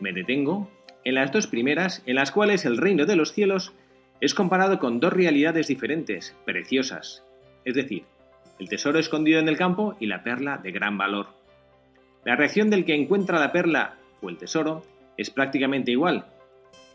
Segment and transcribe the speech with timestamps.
[0.00, 0.70] Me detengo
[1.04, 3.72] en las dos primeras, en las cuales el reino de los cielos
[4.20, 7.22] es comparado con dos realidades diferentes, preciosas,
[7.64, 8.04] es decir,
[8.58, 11.28] el tesoro escondido en el campo y la perla de gran valor.
[12.24, 14.84] La reacción del que encuentra la perla o el tesoro
[15.16, 16.26] es prácticamente igual.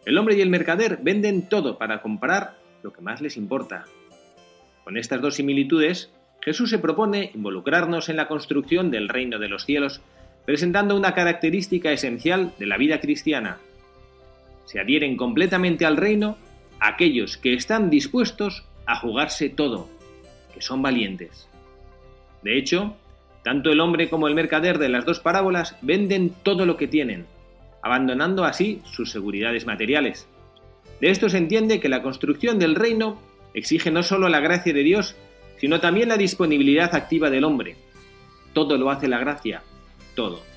[0.06, 3.86] El hombre y el mercader venden todo para comprar lo que más les importa.
[4.84, 9.66] Con estas dos similitudes, Jesús se propone involucrarnos en la construcción del reino de los
[9.66, 10.02] cielos
[10.52, 13.60] presentando una característica esencial de la vida cristiana.
[14.66, 16.38] Se adhieren completamente al reino
[16.82, 19.88] aquellos que están dispuestos a jugarse todo,
[20.54, 21.48] que son valientes.
[22.44, 22.98] De hecho,
[23.46, 27.28] tanto el hombre como el mercader de las dos parábolas venden todo lo que tienen,
[27.82, 30.28] abandonando así sus seguridades materiales.
[31.00, 33.22] De esto se entiende que la construcción del reino
[33.54, 35.16] exige no solo la gracia de Dios,
[35.60, 37.78] sino también la disponibilidad activa del hombre.
[38.52, 39.64] Todo lo hace la gracia,
[40.14, 40.51] todo.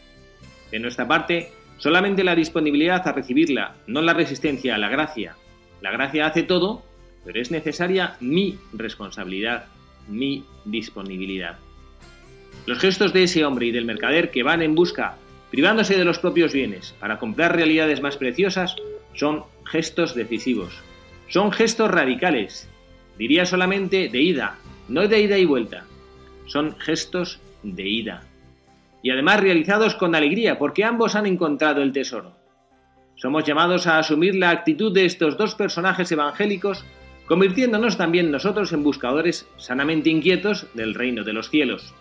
[0.74, 5.36] De nuestra parte, solamente la disponibilidad a recibirla, no la resistencia a la gracia.
[5.80, 6.82] La gracia hace todo,
[7.24, 9.66] pero es necesaria mi responsabilidad,
[10.08, 11.58] mi disponibilidad.
[12.66, 15.14] Los gestos de ese hombre y del mercader que van en busca,
[15.52, 18.74] privándose de los propios bienes, para comprar realidades más preciosas,
[19.14, 20.74] son gestos decisivos.
[21.28, 22.68] Son gestos radicales.
[23.16, 24.58] Diría solamente de ida,
[24.88, 25.84] no de ida y vuelta.
[26.46, 28.24] Son gestos de ida
[29.04, 32.38] y además realizados con alegría, porque ambos han encontrado el tesoro.
[33.16, 36.86] Somos llamados a asumir la actitud de estos dos personajes evangélicos,
[37.26, 41.92] convirtiéndonos también nosotros en buscadores sanamente inquietos del reino de los cielos.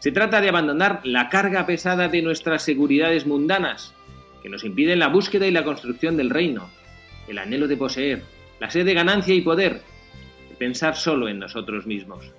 [0.00, 3.94] Se trata de abandonar la carga pesada de nuestras seguridades mundanas,
[4.42, 6.68] que nos impiden la búsqueda y la construcción del reino,
[7.28, 8.24] el anhelo de poseer,
[8.58, 9.80] la sed de ganancia y poder,
[10.48, 12.32] de pensar solo en nosotros mismos.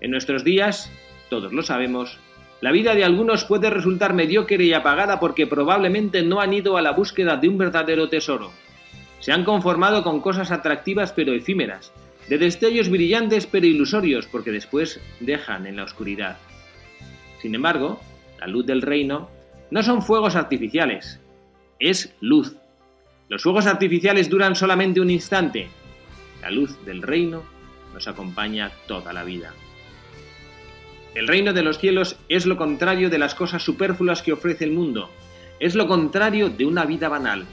[0.00, 0.90] En nuestros días,
[1.28, 2.18] todos lo sabemos,
[2.60, 6.82] la vida de algunos puede resultar mediocre y apagada porque probablemente no han ido a
[6.82, 8.52] la búsqueda de un verdadero tesoro.
[9.18, 11.92] Se han conformado con cosas atractivas pero efímeras,
[12.28, 16.36] de destellos brillantes pero ilusorios porque después dejan en la oscuridad.
[17.40, 18.00] Sin embargo,
[18.38, 19.30] la luz del reino
[19.70, 21.18] no son fuegos artificiales,
[21.78, 22.56] es luz.
[23.28, 25.68] Los fuegos artificiales duran solamente un instante.
[26.42, 27.42] La luz del reino
[27.94, 29.54] nos acompaña toda la vida.
[31.14, 34.72] El reino de los cielos es lo contrario de las cosas superfluas que ofrece el
[34.72, 35.10] mundo,
[35.58, 37.44] es lo contrario de una vida banal.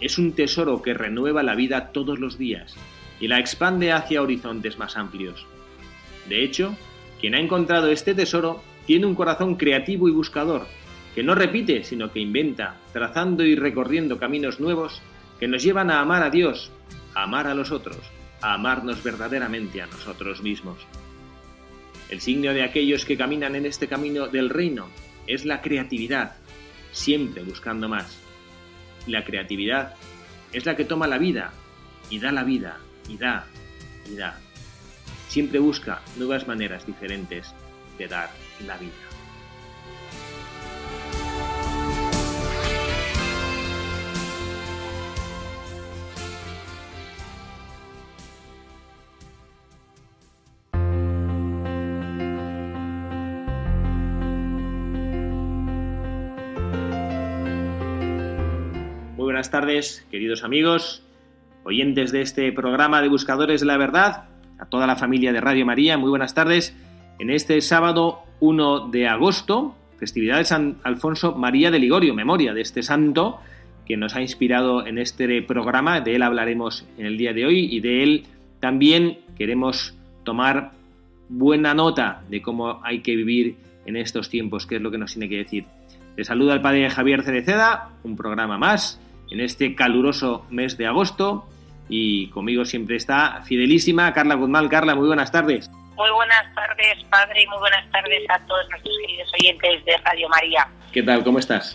[0.00, 2.74] Es un tesoro que renueva la vida todos los días
[3.20, 5.46] y la expande hacia horizontes más amplios.
[6.28, 6.76] De hecho,
[7.20, 10.66] quien ha encontrado este tesoro tiene un corazón creativo y buscador,
[11.14, 15.02] que no repite, sino que inventa, trazando y recorriendo caminos nuevos
[15.38, 16.70] que nos llevan a amar a Dios,
[17.14, 17.98] a amar a los otros,
[18.40, 20.78] a amarnos verdaderamente a nosotros mismos.
[22.12, 24.90] El signo de aquellos que caminan en este camino del reino
[25.26, 26.36] es la creatividad,
[26.92, 28.18] siempre buscando más.
[29.06, 29.94] La creatividad
[30.52, 31.54] es la que toma la vida
[32.10, 32.76] y da la vida
[33.08, 33.46] y da
[34.06, 34.38] y da.
[35.28, 37.54] Siempre busca nuevas maneras diferentes
[37.96, 38.28] de dar
[38.66, 39.11] la vida.
[59.42, 61.02] Buenas tardes, queridos amigos,
[61.64, 64.26] oyentes de este programa de Buscadores de la Verdad,
[64.60, 66.76] a toda la familia de Radio María, muy buenas tardes.
[67.18, 72.60] En este sábado 1 de agosto, festividad de San Alfonso María de Ligorio, memoria de
[72.60, 73.40] este santo
[73.84, 77.66] que nos ha inspirado en este programa, de él hablaremos en el día de hoy
[77.68, 78.26] y de él
[78.60, 79.92] también queremos
[80.22, 80.70] tomar
[81.28, 83.56] buena nota de cómo hay que vivir
[83.86, 85.64] en estos tiempos, que es lo que nos tiene que decir.
[86.16, 89.00] Le saluda el padre Javier Cereceda, un programa más
[89.32, 91.48] en este caluroso mes de agosto.
[91.88, 94.68] Y conmigo siempre está fidelísima Carla Guzmán.
[94.68, 95.70] Carla, muy buenas tardes.
[95.96, 100.28] Muy buenas tardes, padre, y muy buenas tardes a todos nuestros queridos oyentes de Radio
[100.28, 100.68] María.
[100.92, 101.24] ¿Qué tal?
[101.24, 101.74] ¿Cómo estás?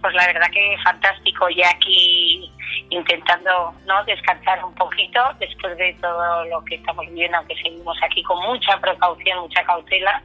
[0.00, 2.50] Pues la verdad que fantástico, ya aquí
[2.90, 8.22] intentando no descansar un poquito después de todo lo que estamos viviendo, aunque seguimos aquí
[8.22, 10.22] con mucha precaución, mucha cautela,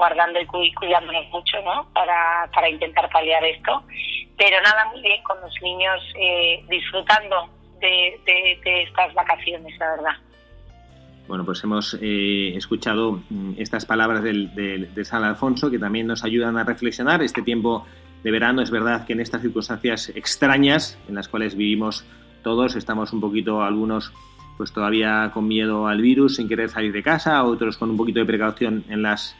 [0.00, 1.86] guardando y cuidándonos mucho, ¿no?
[1.92, 3.84] Para, para intentar paliar esto.
[4.38, 7.50] Pero nada, muy bien, con los niños eh, disfrutando
[7.80, 8.18] de,
[8.64, 10.16] de, estas vacaciones, la verdad.
[11.28, 16.24] Bueno, pues hemos eh, escuchado mm, estas palabras del, de San Alfonso que también nos
[16.24, 17.22] ayudan a reflexionar.
[17.22, 17.86] Este tiempo
[18.24, 22.06] de verano es verdad que en estas circunstancias extrañas en las cuales vivimos
[22.42, 24.12] todos, estamos un poquito algunos
[24.56, 28.20] pues todavía con miedo al virus, sin querer salir de casa, otros con un poquito
[28.20, 29.34] de precaución en las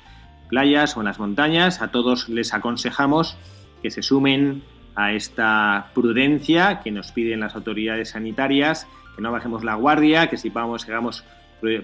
[0.51, 1.81] playas o en las montañas.
[1.81, 3.39] A todos les aconsejamos
[3.83, 4.63] que se sumen
[4.95, 8.87] a esta prudencia que nos piden las autoridades sanitarias,
[9.17, 11.25] que no bajemos la guardia, que si vamos, sigamos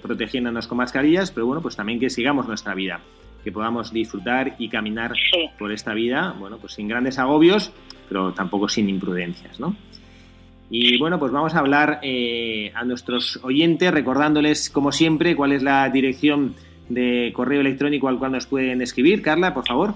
[0.02, 3.00] protegiéndonos con mascarillas, pero bueno, pues también que sigamos nuestra vida,
[3.44, 5.12] que podamos disfrutar y caminar
[5.58, 7.72] por esta vida, bueno, pues sin grandes agobios,
[8.08, 9.76] pero tampoco sin imprudencias, ¿no?
[10.69, 15.62] Y bueno, pues vamos a hablar eh, a nuestros oyentes recordándoles, como siempre, cuál es
[15.62, 16.54] la dirección
[16.88, 19.22] de correo electrónico al cual nos pueden escribir.
[19.22, 19.94] Carla, por favor.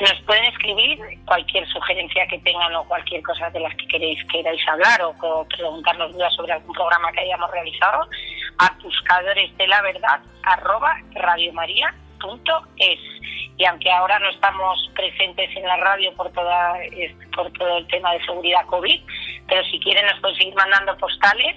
[0.00, 4.60] Nos pueden escribir cualquier sugerencia que tengan o cualquier cosa de las que queréis queráis
[4.68, 8.08] hablar o, preguntarnos dudas sobre algún programa que hayamos realizado
[8.58, 12.98] a buscadores de la verdad arroba radiomaria.es
[13.56, 16.74] y aunque ahora no estamos presentes en la radio por toda
[17.36, 19.00] por todo el tema de seguridad covid
[19.46, 21.56] pero si quieren nos pueden seguir mandando postales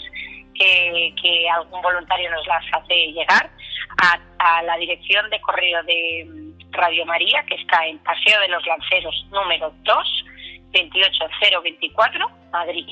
[0.53, 3.49] que, algún voluntario nos las hace llegar
[3.97, 8.65] a, la dirección de correo de mm, Radio María, que está en Paseo de los
[8.65, 10.25] Lanceros número 2,
[10.71, 12.87] 28024, Madrid.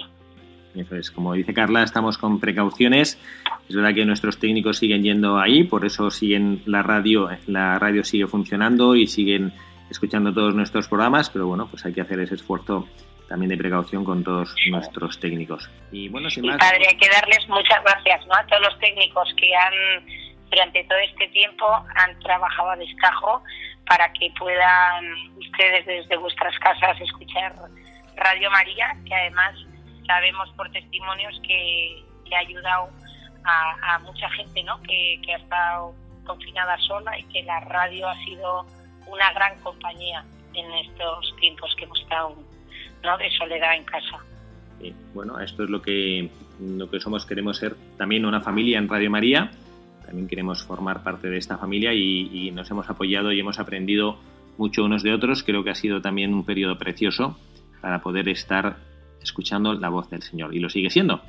[0.75, 3.19] Eso es, como dice Carla, estamos con precauciones.
[3.69, 8.03] Es verdad que nuestros técnicos siguen yendo ahí, por eso siguen la radio, la radio
[8.03, 9.53] sigue funcionando y siguen
[9.89, 12.87] escuchando todos nuestros programas, pero bueno, pues hay que hacer ese esfuerzo
[13.27, 15.69] también de precaución con todos nuestros técnicos.
[15.91, 16.57] Y bueno, sin más.
[16.57, 18.35] Padre, hay que darles muchas gracias ¿no?
[18.35, 19.73] a todos los técnicos que han,
[20.53, 21.65] durante todo este tiempo,
[21.95, 23.41] han trabajado a destajo
[23.87, 25.03] para que puedan
[25.37, 27.53] ustedes desde vuestras casas escuchar
[28.15, 29.55] Radio María, que además
[30.05, 32.03] sabemos por testimonios que,
[32.35, 32.89] ha ayudado
[33.45, 34.81] a, mucha gente ¿no?
[34.81, 35.93] que, que ha estado
[36.25, 38.65] confinada sola y que la radio ha sido
[39.05, 42.35] una gran compañía en estos tiempos que hemos estado
[43.03, 43.17] ¿no?
[43.19, 44.17] de soledad en casa.
[45.13, 46.27] bueno, esto es lo que,
[46.59, 49.51] lo que somos, queremos ser también una familia en Radio María,
[50.13, 54.19] también queremos formar parte de esta familia y, nos hemos apoyado y hemos aprendido
[54.59, 57.35] mucho unos de otros, creo que ha sido también un periodo precioso
[57.81, 58.77] para poder estar
[59.23, 61.21] escuchando la voz del Señor y lo sigue siendo.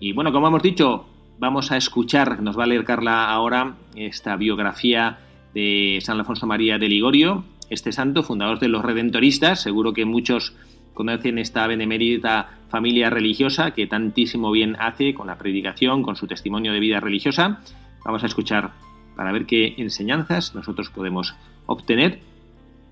[0.00, 1.06] Y bueno, como hemos dicho,
[1.38, 5.20] vamos a escuchar, nos va a leer Carla ahora esta biografía
[5.54, 10.56] de San Alfonso María de Ligorio, este santo, fundador de los Redentoristas, seguro que muchos
[10.92, 16.72] conocen esta benemérita familia religiosa que tantísimo bien hace con la predicación, con su testimonio
[16.72, 17.60] de vida religiosa.
[18.04, 18.72] Vamos a escuchar
[19.16, 21.34] para ver qué enseñanzas nosotros podemos
[21.66, 22.20] obtener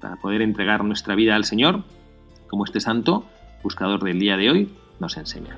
[0.00, 1.84] para poder entregar nuestra vida al Señor,
[2.48, 3.25] como este santo,
[3.62, 4.68] buscador del día de hoy,
[5.00, 5.56] nos enseña.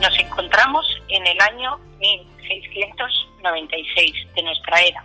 [0.00, 5.04] Nos encontramos en el año 1696 de nuestra era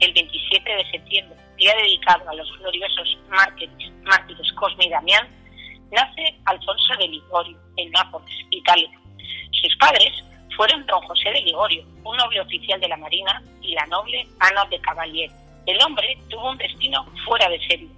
[0.00, 5.26] el 27 de septiembre, día dedicado a los gloriosos mártires, mártires Cosme y Damián,
[5.90, 7.08] nace Alfonso de
[7.76, 8.90] En Nápoles, Italia.
[9.50, 10.12] Sus padres
[10.56, 14.64] fueron don José de Ligorio, un noble oficial de la Marina, y la noble Ana
[14.64, 15.30] de Cavalier.
[15.66, 17.88] El hombre tuvo un destino fuera de serie.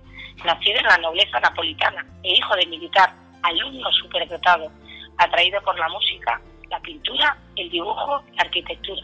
[0.44, 4.70] Nacido en la nobleza napolitana e hijo de militar, alumno superdotado,
[5.18, 9.02] atraído por la música, la pintura, el dibujo, la arquitectura.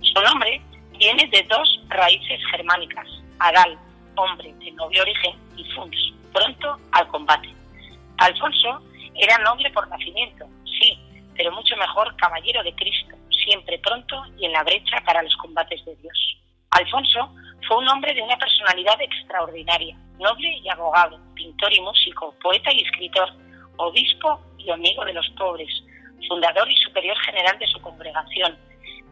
[0.00, 0.60] Su nombre
[0.98, 3.06] viene de dos raíces germánicas,
[3.38, 3.78] Adal,
[4.16, 7.48] hombre de noble origen, y Funs, pronto al combate.
[8.18, 8.80] Alfonso
[9.18, 10.98] era noble por nacimiento, sí,
[11.36, 15.84] pero mucho mejor caballero de Cristo, siempre pronto y en la brecha para los combates
[15.84, 16.36] de Dios.
[16.70, 17.32] Alfonso
[17.66, 22.82] fue un hombre de una personalidad extraordinaria, noble y abogado, pintor y músico, poeta y
[22.82, 23.30] escritor,
[23.76, 25.70] obispo y amigo de los pobres,
[26.28, 28.58] fundador y superior general de su congregación,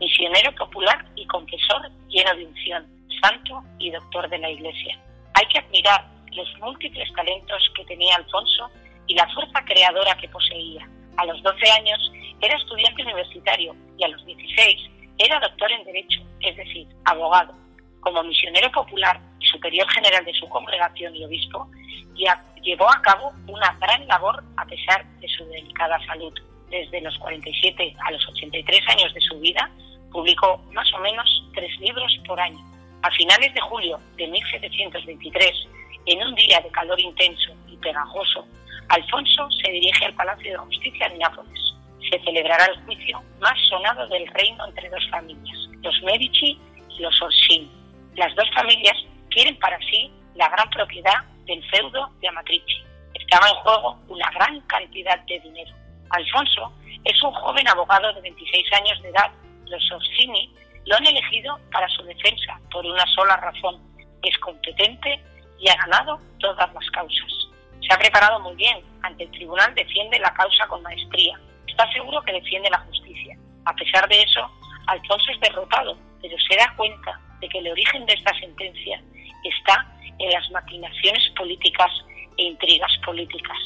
[0.01, 2.87] misionero popular y confesor lleno de unción,
[3.23, 4.99] santo y doctor de la Iglesia.
[5.35, 8.71] Hay que admirar los múltiples talentos que tenía Alfonso
[9.07, 10.89] y la fuerza creadora que poseía.
[11.17, 16.21] A los 12 años era estudiante universitario y a los 16 era doctor en Derecho,
[16.41, 17.55] es decir, abogado.
[18.01, 21.69] Como misionero popular y superior general de su congregación y obispo,
[22.17, 26.33] ya llevó a cabo una gran labor a pesar de su delicada salud.
[26.71, 29.71] Desde los 47 a los 83 años de su vida,
[30.11, 32.59] publicó más o menos tres libros por año.
[33.03, 35.69] A finales de julio de 1723,
[36.07, 38.47] en un día de calor intenso y pegajoso,
[38.88, 41.75] Alfonso se dirige al Palacio de Justicia de Nápoles.
[42.11, 46.59] Se celebrará el juicio más mancomunado del reino entre dos familias, los Medici
[46.97, 47.71] y los Orsini.
[48.17, 48.97] Las dos familias
[49.31, 52.85] quieren para sí la gran propiedad del feudo de Amatrice.
[53.14, 55.75] Estaba en juego una gran cantidad de dinero.
[56.11, 56.73] Alfonso
[57.05, 59.31] es un joven abogado de 26 años de edad.
[59.67, 60.55] Los Orsini
[60.87, 63.81] lo han elegido para su defensa por una sola razón.
[64.23, 65.21] Es competente
[65.59, 67.44] y ha ganado todas las causas.
[67.87, 68.79] Se ha preparado muy bien.
[69.03, 71.38] Ante el tribunal defiende la causa con maestría.
[71.67, 73.37] Está seguro que defiende la justicia.
[73.67, 74.50] A pesar de eso,
[74.87, 79.03] Alfonso es derrotado, pero se da cuenta de que el origen de esta sentencia
[79.45, 79.87] está
[80.19, 81.91] en las maquinaciones políticas
[82.37, 83.59] e intrigas políticas.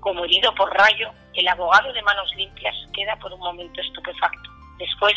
[0.00, 4.50] Como herido por rayo, el abogado de manos limpias queda por un momento estupefacto.
[4.78, 5.14] Después,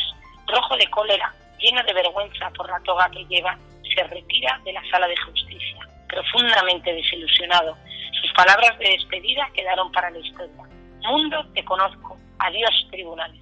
[0.48, 4.84] rojo de cólera, lleno de vergüenza por la toga que lleva, se retira de la
[4.90, 7.78] sala de justicia, profundamente desilusionado.
[8.26, 10.64] Sus palabras de despedida quedaron para la historia.
[11.04, 12.18] Mundo, te conozco.
[12.40, 13.40] Adiós, tribunales.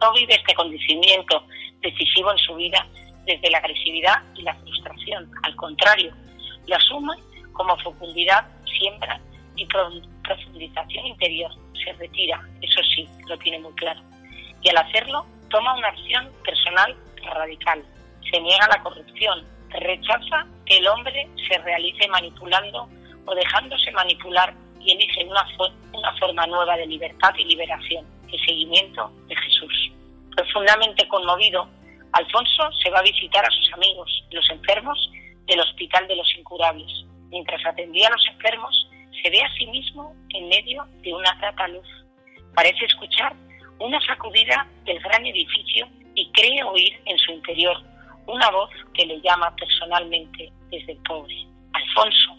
[0.00, 1.44] No vive este acontecimiento
[1.80, 2.84] decisivo en su vida
[3.26, 5.30] desde la agresividad y la frustración.
[5.44, 6.12] Al contrario,
[6.66, 7.14] lo asume
[7.52, 8.44] como fecundidad,
[8.80, 9.20] siembra
[9.54, 11.52] y profundización interior.
[11.84, 14.00] Se retira, eso sí, lo tiene muy claro.
[14.62, 17.84] Y al hacerlo, toma una acción personal radical.
[18.28, 22.88] Se niega la corrupción, rechaza que el hombre se realice manipulando
[23.28, 25.46] o dejándose manipular y elige una,
[25.92, 29.92] una forma nueva de libertad y liberación, el seguimiento de Jesús.
[30.34, 31.68] Profundamente conmovido,
[32.12, 35.10] Alfonso se va a visitar a sus amigos, los enfermos
[35.46, 36.90] del Hospital de los Incurables.
[37.30, 38.88] Mientras atendía a los enfermos,
[39.22, 41.86] se ve a sí mismo en medio de una rata luz.
[42.54, 43.34] Parece escuchar
[43.78, 47.76] una sacudida del gran edificio y cree oír en su interior
[48.26, 51.34] una voz que le llama personalmente desde el pobre.
[51.72, 52.36] Alfonso,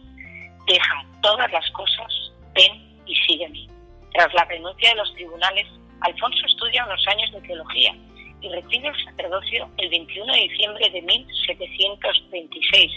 [0.70, 3.68] deja todas las cosas, ven y sígueme.
[4.14, 5.68] Tras la renuncia de los tribunales,
[6.02, 7.96] Alfonso estudia unos años de teología
[8.42, 12.92] y recibe el sacerdocio el 21 de diciembre de 1726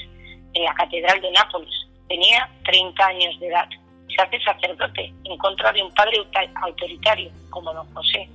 [0.54, 1.74] en la Catedral de Nápoles.
[2.08, 3.68] Tenía 30 años de edad.
[4.14, 6.18] Se hace sacerdote en contra de un padre
[6.62, 8.28] autoritario como don José.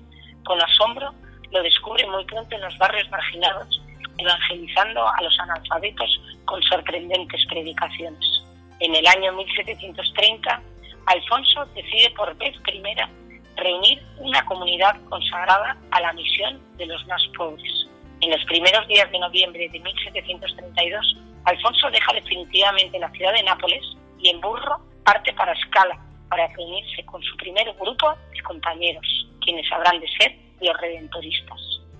[0.43, 1.13] Con asombro
[1.51, 3.81] lo descubre muy pronto en los barrios marginados,
[4.17, 8.46] evangelizando a los analfabetos con sorprendentes predicaciones.
[8.79, 10.61] En el año 1730,
[11.07, 13.09] Alfonso decide por vez primera
[13.55, 17.87] reunir una comunidad consagrada a la misión de los más pobres.
[18.21, 23.83] En los primeros días de noviembre de 1732, Alfonso deja definitivamente la ciudad de Nápoles
[24.19, 25.97] y en burro parte para Escala
[26.29, 31.59] para reunirse con su primer grupo de compañeros, quienes habrán de ser los redentoristas.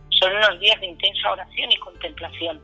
[0.10, 2.62] Son unos días de intensa oración y contemplación.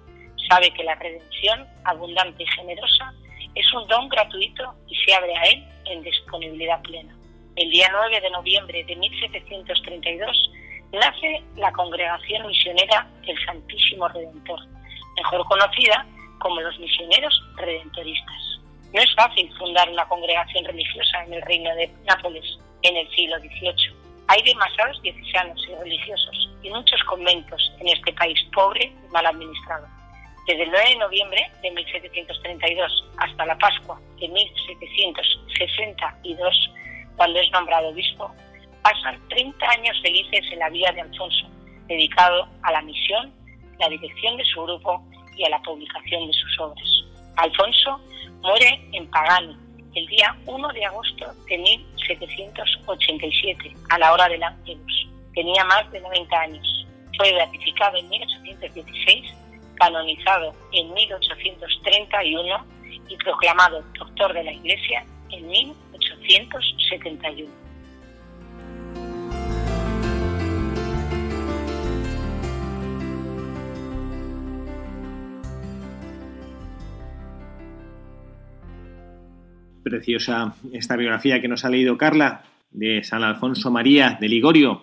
[0.49, 3.13] Sabe que la redención, abundante y generosa,
[3.55, 7.15] es un don gratuito y se abre a él en disponibilidad plena.
[7.55, 10.51] El día 9 de noviembre de 1732
[10.91, 14.59] nace la Congregación Misionera del Santísimo Redentor,
[15.17, 16.05] mejor conocida
[16.39, 18.59] como los misioneros redentoristas.
[18.93, 22.45] No es fácil fundar una congregación religiosa en el reino de Nápoles
[22.83, 23.95] en el siglo XVIII.
[24.27, 29.87] Hay demasiados diocesanos y religiosos y muchos conventos en este país pobre y mal administrado.
[30.47, 36.71] Desde el 9 de noviembre de 1732 hasta la Pascua de 1762,
[37.15, 38.29] cuando es nombrado obispo,
[38.81, 41.47] pasan 30 años felices en la vida de Alfonso,
[41.87, 43.31] dedicado a la misión,
[43.79, 45.01] la dirección de su grupo
[45.37, 46.89] y a la publicación de sus obras.
[47.37, 48.01] Alfonso
[48.41, 49.55] muere en Pagani
[49.95, 55.07] el día 1 de agosto de 1787, a la hora del Ángelus.
[55.33, 56.87] Tenía más de 90 años.
[57.17, 59.33] Fue beatificado en 1816,
[59.75, 62.65] canonizado en 1831
[63.09, 67.51] y proclamado doctor de la Iglesia en 1871.
[79.83, 84.81] Preciosa esta biografía que nos ha leído Carla de San Alfonso María de Ligorio,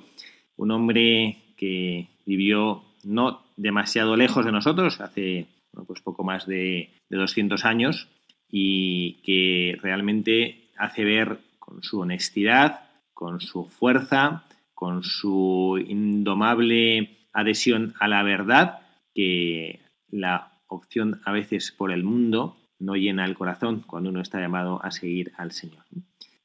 [0.57, 5.47] un hombre que vivió no demasiado lejos de nosotros, hace
[5.87, 8.09] pues poco más de, de 200 años,
[8.49, 12.81] y que realmente hace ver con su honestidad,
[13.15, 18.81] con su fuerza, con su indomable adhesión a la verdad,
[19.15, 24.41] que la opción a veces por el mundo no llena el corazón cuando uno está
[24.41, 25.85] llamado a seguir al Señor.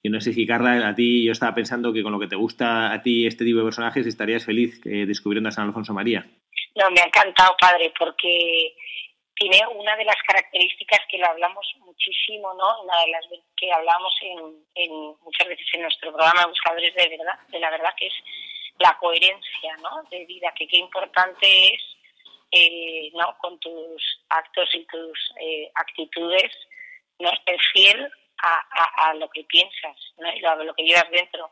[0.03, 2.35] Yo no sé si, Carla, a ti yo estaba pensando que con lo que te
[2.35, 6.27] gusta a ti este tipo de personajes estarías feliz eh, descubriendo a San Alfonso María.
[6.75, 8.75] No, me ha encantado, padre, porque
[9.35, 12.81] tiene una de las características que lo hablamos muchísimo, ¿no?
[12.83, 13.25] Una de las
[13.57, 18.07] que hablamos en, muchas veces en nuestro programa Buscadores de verdad, de la verdad, que
[18.07, 18.13] es
[18.79, 20.03] la coherencia ¿no?
[20.09, 21.81] de vida, que qué importante es
[22.51, 23.37] eh, ¿no?
[23.39, 26.51] con tus actos y tus eh, actitudes
[27.19, 30.33] no ser fiel a, a, lo que piensas ¿no?
[30.33, 31.51] y a lo que llevas dentro.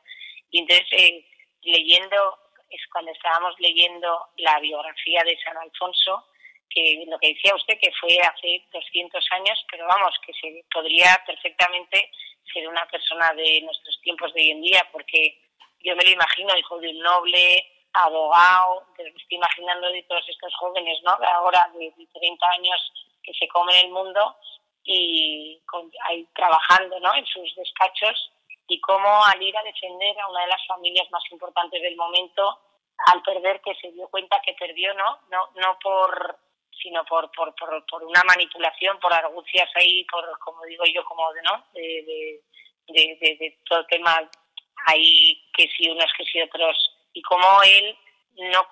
[0.52, 1.26] Y entonces, eh,
[1.64, 2.38] leyendo,
[2.74, 6.26] es cuando estábamos leyendo la biografía de San Alfonso,
[6.70, 11.22] que lo que decía usted que fue hace 200 años, pero vamos, que se podría
[11.26, 12.10] perfectamente
[12.52, 15.40] ser una persona de nuestros tiempos de hoy en día, porque
[15.82, 20.54] yo me lo imagino, hijo de un noble, abogado, me estoy imaginando de todos estos
[20.56, 21.16] jóvenes, ¿no?
[21.18, 24.36] De ahora, de, 30 años, que se comen el mundo
[24.84, 25.62] y
[26.06, 27.14] ahí trabajando, ¿no?
[27.16, 28.32] En sus despachos
[28.68, 32.60] y cómo al ir a defender a una de las familias más importantes del momento,
[33.08, 35.20] al perder que se dio cuenta que perdió, ¿no?
[35.30, 36.38] No, no por
[36.82, 41.32] sino por, por, por, por una manipulación, por argucias ahí, por, como digo yo, como
[41.32, 41.66] de, ¿no?
[41.74, 42.42] De,
[42.88, 44.30] de, de, de todo el tema
[44.88, 46.76] ahí, que si unos, que si otros,
[47.14, 47.98] y como él
[48.36, 48.68] no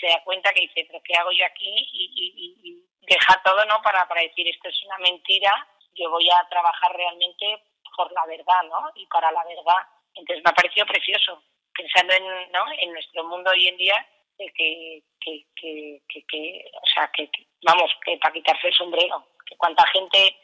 [0.00, 1.68] se da cuenta que dice, pero ¿qué hago yo aquí?
[1.92, 3.82] Y, y, deja todo, ¿no?
[3.82, 7.62] Para, para decir, esto es una mentira, yo voy a trabajar realmente
[7.96, 8.90] por la verdad, ¿no?
[8.94, 9.86] Y para la verdad.
[10.14, 11.42] Entonces me ha parecido precioso,
[11.72, 12.64] pensando en, ¿no?
[12.78, 14.06] en nuestro mundo hoy en día,
[14.36, 17.30] que, que, que, que, o sea, que,
[17.62, 20.36] vamos, que para quitarse el sombrero, que cuánta gente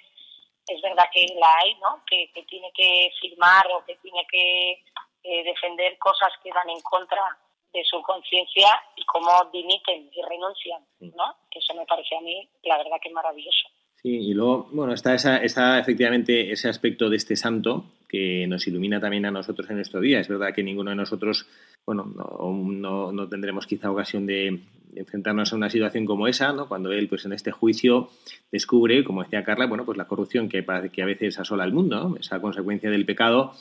[0.68, 2.02] es verdad que la hay, ¿no?
[2.06, 4.84] Que, tiene que firmar o que tiene que
[5.22, 7.38] eh, defender cosas que van en contra
[7.72, 11.36] de su conciencia y cómo dimiten y renuncian, ¿no?
[11.50, 13.68] Que eso me parece a mí, la verdad, que maravilloso.
[14.02, 18.66] Sí, y luego, bueno, está, esa, está efectivamente ese aspecto de este santo que nos
[18.68, 20.20] ilumina también a nosotros en nuestro día.
[20.20, 21.46] Es verdad que ninguno de nosotros,
[21.84, 24.60] bueno, no, no, tendremos quizá ocasión de
[24.94, 26.68] enfrentarnos a una situación como esa, ¿no?
[26.68, 28.10] Cuando él, pues en este juicio,
[28.52, 32.16] descubre, como decía Carla, bueno, pues la corrupción que, que a veces asola al mundo,
[32.20, 33.54] esa consecuencia del pecado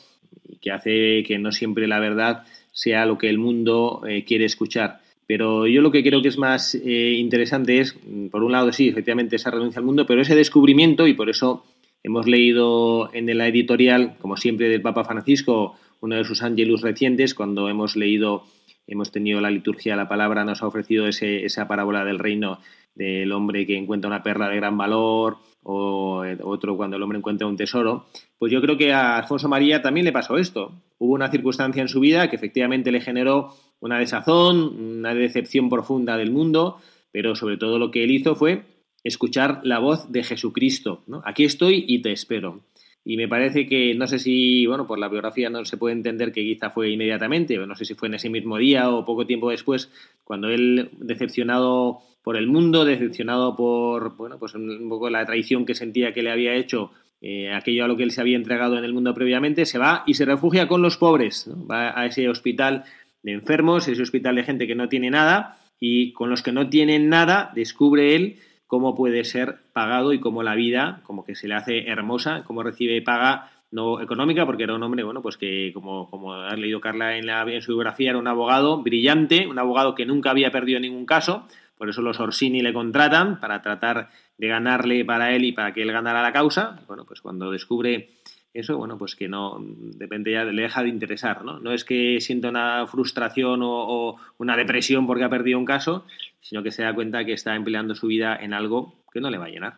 [0.60, 5.00] que hace que no siempre la verdad sea lo que el mundo eh, quiere escuchar.
[5.26, 8.72] Pero yo lo que creo que es más eh, interesante es, mm, por un lado,
[8.72, 11.64] sí, efectivamente, esa renuncia al mundo, pero ese descubrimiento, y por eso
[12.02, 17.34] hemos leído en la editorial, como siempre, del Papa Francisco, uno de sus ángelus recientes,
[17.34, 18.44] cuando hemos leído,
[18.86, 22.60] hemos tenido la liturgia la palabra, nos ha ofrecido ese, esa parábola del reino
[22.94, 27.48] del hombre que encuentra una perla de gran valor, o otro cuando el hombre encuentra
[27.48, 28.06] un tesoro,
[28.38, 30.70] pues yo creo que a Alfonso María también le pasó esto.
[30.98, 36.16] Hubo una circunstancia en su vida que efectivamente le generó una desazón, una decepción profunda
[36.16, 36.78] del mundo,
[37.12, 38.62] pero sobre todo lo que él hizo fue
[39.04, 41.04] escuchar la voz de Jesucristo.
[41.24, 42.60] Aquí estoy y te espero.
[43.04, 46.32] Y me parece que, no sé si, bueno, por la biografía no se puede entender
[46.32, 49.50] que quizá fue inmediatamente, no sé si fue en ese mismo día o poco tiempo
[49.50, 49.92] después,
[50.24, 55.76] cuando él, decepcionado por el mundo, decepcionado por, bueno, pues un poco la traición que
[55.76, 58.84] sentía que le había hecho eh, aquello a lo que él se había entregado en
[58.84, 62.82] el mundo previamente, se va y se refugia con los pobres, va a ese hospital
[63.26, 66.68] de enfermos, ese hospital de gente que no tiene nada y con los que no
[66.68, 68.36] tienen nada descubre él
[68.68, 72.62] cómo puede ser pagado y cómo la vida como que se le hace hermosa, cómo
[72.62, 76.80] recibe paga no económica, porque era un hombre, bueno, pues que como, como ha leído
[76.80, 80.52] Carla en, la, en su biografía, era un abogado brillante, un abogado que nunca había
[80.52, 84.08] perdido ningún caso, por eso los Orsini le contratan para tratar
[84.38, 86.78] de ganarle para él y para que él ganara la causa.
[86.86, 88.10] Bueno, pues cuando descubre
[88.58, 91.58] eso, bueno, pues que no, depende ya, le deja de interesar, ¿no?
[91.58, 96.06] No es que sienta una frustración o, una depresión porque ha perdido un caso,
[96.40, 99.38] sino que se da cuenta que está empleando su vida en algo que no le
[99.38, 99.74] va a llenar.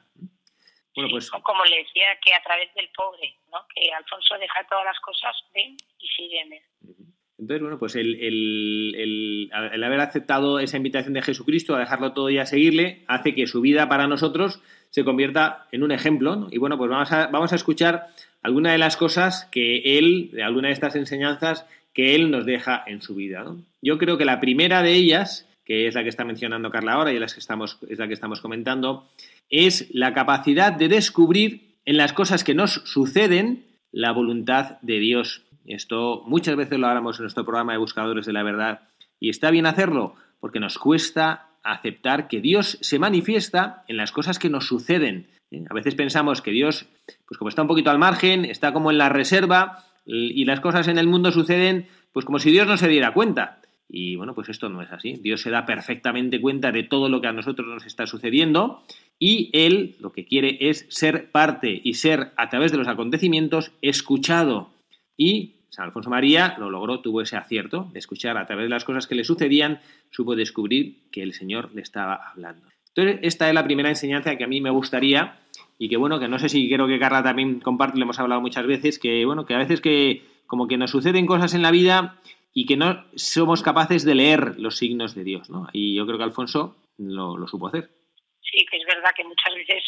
[0.95, 1.31] Bueno, pues...
[1.31, 3.59] Como le decía, que a través del pobre, ¿no?
[3.75, 6.62] Que Alfonso deja todas las cosas, ven y sígueme.
[7.38, 12.31] Entonces, bueno, pues el, el, el, haber aceptado esa invitación de Jesucristo a dejarlo todo
[12.31, 14.61] y a seguirle hace que su vida para nosotros
[14.91, 16.35] se convierta en un ejemplo.
[16.35, 16.49] ¿no?
[16.51, 18.09] Y bueno, pues vamos a, vamos a escuchar
[18.42, 22.85] alguna de las cosas que él, de alguna de estas enseñanzas que él nos deja
[22.87, 23.44] en su vida.
[23.83, 27.12] Yo creo que la primera de ellas, que es la que está mencionando Carla ahora
[27.12, 29.09] y las que estamos, es la que estamos comentando,
[29.51, 35.42] es la capacidad de descubrir en las cosas que nos suceden la voluntad de Dios.
[35.66, 38.81] Esto muchas veces lo hablamos en nuestro programa de Buscadores de la Verdad
[39.20, 44.38] y está bien hacerlo porque nos cuesta aceptar que Dios se manifiesta en las cosas
[44.38, 45.29] que nos suceden.
[45.51, 45.64] ¿eh?
[45.71, 46.87] A veces pensamos que Dios,
[47.27, 50.88] pues como está un poquito al margen, está como en la reserva y las cosas
[50.88, 53.61] en el mundo suceden pues como si Dios no se diera cuenta.
[53.88, 55.14] Y bueno, pues esto no es así.
[55.23, 58.83] Dios se da perfectamente cuenta de todo lo que a nosotros nos está sucediendo
[59.18, 63.73] y Él lo que quiere es ser parte y ser a través de los acontecimientos
[63.81, 64.71] escuchado.
[65.16, 68.85] Y San Alfonso María lo logró, tuvo ese acierto de escuchar a través de las
[68.85, 72.69] cosas que le sucedían, supo descubrir que el Señor le estaba hablando.
[72.95, 75.39] Entonces, esta es la primera enseñanza que a mí me gustaría
[75.79, 78.41] y que bueno, que no sé si quiero que Carla también comparte, lo hemos hablado
[78.41, 81.71] muchas veces, que bueno, que a veces que como que nos suceden cosas en la
[81.71, 82.19] vida
[82.53, 85.69] y que no somos capaces de leer los signos de Dios, ¿no?
[85.73, 87.91] Y yo creo que Alfonso lo, lo supo hacer.
[88.41, 89.85] Sí, que es verdad que muchas veces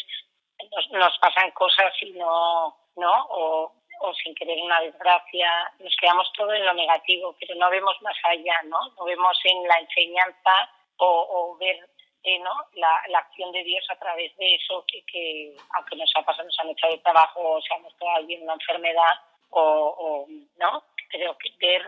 [0.71, 3.25] nos, nos pasan cosas y no, ¿no?
[3.31, 7.95] O, o sin querer una desgracia, nos quedamos todo en lo negativo, pero no vemos
[8.01, 8.79] más allá, ¿no?
[8.97, 11.77] No vemos en la enseñanza o, ver
[12.23, 12.51] eh, ¿no?
[12.75, 16.45] La, la, acción de Dios a través de eso que, que, aunque nos ha pasado,
[16.45, 19.13] nos han echado de trabajo o se ha muerto alguien una enfermedad
[19.49, 20.27] o, o
[20.59, 21.81] no, pero que ver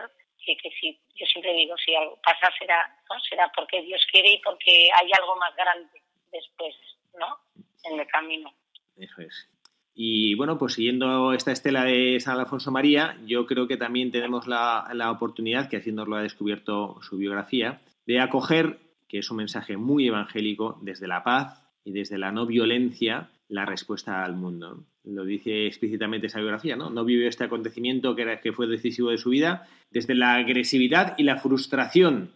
[0.44, 4.30] que, que si yo siempre digo si algo pasa será no será porque Dios quiere
[4.32, 6.74] y porque hay algo más grande después,
[7.14, 7.38] ¿no?
[7.84, 8.52] En el camino.
[8.98, 9.53] Eso es.
[9.94, 14.48] Y bueno, pues siguiendo esta estela de San Alfonso María, yo creo que también tenemos
[14.48, 19.30] la, la oportunidad, que así nos lo ha descubierto su biografía, de acoger, que es
[19.30, 24.34] un mensaje muy evangélico, desde la paz y desde la no violencia, la respuesta al
[24.34, 24.84] mundo.
[25.04, 26.90] Lo dice explícitamente esa biografía, ¿no?
[26.90, 31.14] No vivió este acontecimiento que, era, que fue decisivo de su vida desde la agresividad
[31.18, 32.30] y la frustración.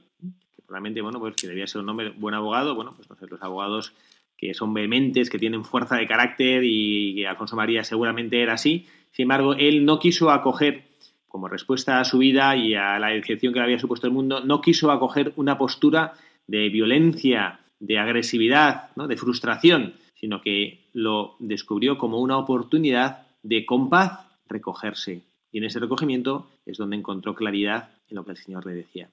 [0.55, 3.43] Que probablemente, bueno, pues que debía ser un hombre buen abogado, bueno, pues no los
[3.43, 3.95] abogados
[4.39, 8.87] que son vehementes, que tienen fuerza de carácter y que Alfonso María seguramente era así.
[9.11, 10.85] Sin embargo, él no quiso acoger,
[11.27, 14.41] como respuesta a su vida y a la decepción que le había supuesto el mundo,
[14.41, 16.15] no quiso acoger una postura
[16.47, 19.09] de violencia, de agresividad, ¿no?
[19.09, 25.23] de frustración, sino que lo descubrió como una oportunidad de con paz recogerse.
[25.51, 29.09] Y en ese recogimiento es donde encontró claridad en lo que el Señor le decía.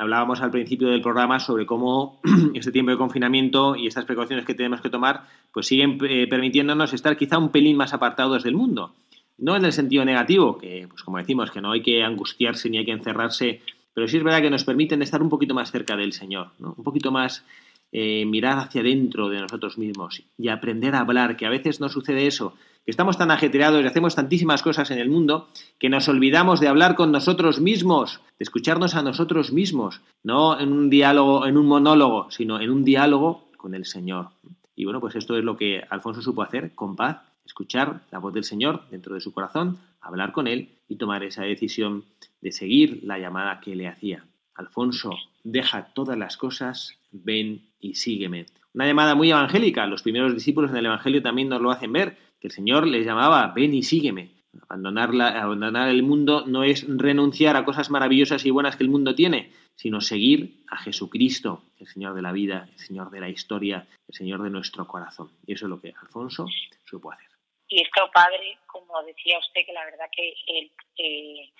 [0.00, 2.22] Hablábamos al principio del programa sobre cómo
[2.54, 6.94] este tiempo de confinamiento y estas precauciones que tenemos que tomar pues siguen eh, permitiéndonos
[6.94, 8.94] estar quizá un pelín más apartados del mundo.
[9.36, 12.78] No en el sentido negativo, que pues como decimos, que no hay que angustiarse ni
[12.78, 13.60] hay que encerrarse,
[13.92, 16.74] pero sí es verdad que nos permiten estar un poquito más cerca del Señor, ¿no?
[16.78, 17.44] un poquito más
[17.92, 21.88] eh, mirar hacia dentro de nosotros mismos y aprender a hablar, que a veces no
[21.88, 25.48] sucede eso, que estamos tan ajetreados y hacemos tantísimas cosas en el mundo
[25.78, 30.72] que nos olvidamos de hablar con nosotros mismos, de escucharnos a nosotros mismos, no en
[30.72, 34.30] un diálogo, en un monólogo, sino en un diálogo con el Señor.
[34.76, 38.32] Y bueno, pues esto es lo que Alfonso supo hacer con paz, escuchar la voz
[38.32, 42.04] del Señor dentro de su corazón, hablar con Él y tomar esa decisión
[42.40, 44.24] de seguir la llamada que le hacía.
[44.54, 45.10] Alfonso,
[45.44, 48.46] deja todas las cosas, ven y sígueme.
[48.74, 49.86] Una llamada muy evangélica.
[49.86, 53.04] Los primeros discípulos en el Evangelio también nos lo hacen ver, que el Señor les
[53.04, 54.30] llamaba, ven y sígueme.
[54.68, 58.90] Abandonar, la, abandonar el mundo no es renunciar a cosas maravillosas y buenas que el
[58.90, 63.28] mundo tiene, sino seguir a Jesucristo, el Señor de la vida, el Señor de la
[63.28, 65.30] historia, el Señor de nuestro corazón.
[65.46, 66.46] Y eso es lo que Alfonso
[66.84, 67.28] supo hacer.
[67.68, 71.52] Y esto, padre, como decía usted, que la verdad que eh, eh,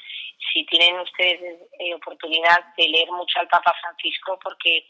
[0.52, 4.84] si tienen ustedes eh, oportunidad de leer mucho al Papa Francisco, porque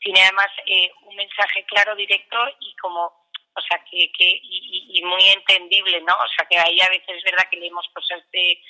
[0.00, 5.22] tiene además eh, un mensaje claro, directo y como, o sea, que, que y, muy
[5.28, 6.14] entendible, ¿no?
[6.14, 8.60] O sea, que ahí a veces es verdad que leemos cosas de,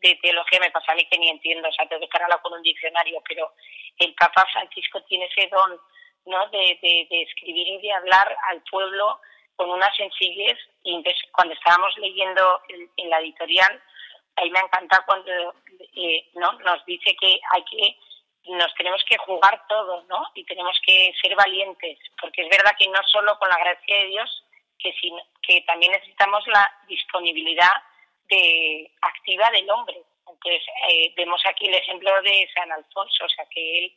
[0.00, 2.52] de teología, me pasa a mí que ni entiendo, o sea, tengo que estar con
[2.52, 3.52] un diccionario, pero
[3.98, 5.78] el Papa Francisco tiene ese don,
[6.26, 6.48] ¿no?
[6.50, 9.20] De, de, de escribir y de hablar al pueblo
[9.56, 13.82] con una sencillez y entonces cuando estábamos leyendo en, en la editorial,
[14.36, 15.54] ahí me encanta cuando
[15.94, 16.52] eh, ¿no?
[16.60, 17.96] nos dice que hay que
[18.48, 20.26] nos tenemos que jugar todo, ¿no?
[20.34, 24.06] Y tenemos que ser valientes, porque es verdad que no solo con la gracia de
[24.06, 24.44] Dios,
[24.78, 27.82] que, sino, que también necesitamos la disponibilidad
[28.28, 30.02] de activa del hombre.
[30.20, 33.92] Entonces, eh, vemos aquí el ejemplo de San Alfonso, o sea, que él